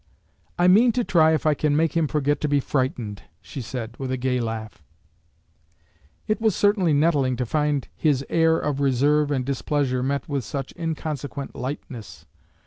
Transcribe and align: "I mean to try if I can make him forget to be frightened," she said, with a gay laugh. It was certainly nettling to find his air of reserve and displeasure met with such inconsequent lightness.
"I 0.57 0.67
mean 0.67 0.91
to 0.93 1.03
try 1.03 1.31
if 1.35 1.45
I 1.45 1.53
can 1.53 1.75
make 1.77 1.95
him 1.95 2.07
forget 2.07 2.41
to 2.41 2.47
be 2.47 2.59
frightened," 2.59 3.21
she 3.39 3.61
said, 3.61 3.95
with 3.99 4.11
a 4.11 4.17
gay 4.17 4.39
laugh. 4.39 4.83
It 6.25 6.41
was 6.41 6.55
certainly 6.55 6.91
nettling 6.91 7.35
to 7.35 7.45
find 7.45 7.87
his 7.95 8.25
air 8.27 8.57
of 8.57 8.79
reserve 8.79 9.29
and 9.29 9.45
displeasure 9.45 10.01
met 10.01 10.27
with 10.27 10.43
such 10.43 10.73
inconsequent 10.75 11.53
lightness. 11.55 12.25